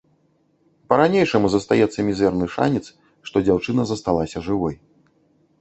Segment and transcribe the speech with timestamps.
[0.93, 2.83] Па-ранейшаму застаецца мізэрны шанец,
[3.31, 4.75] што дзяўчына засталася жывой.